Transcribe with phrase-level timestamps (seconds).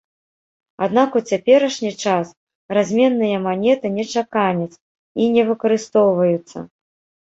[0.85, 2.33] Аднак у цяперашні час
[2.77, 4.79] разменныя манеты не чаканяць
[5.25, 6.71] і не выкарыстоўваюцца.